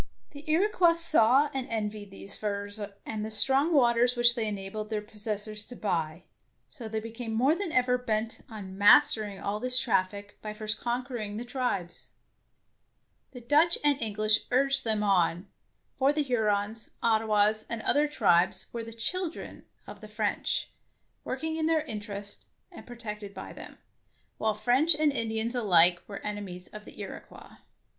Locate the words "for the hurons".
15.99-16.89